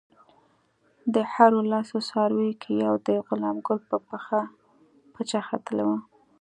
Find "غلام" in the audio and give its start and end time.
3.27-3.57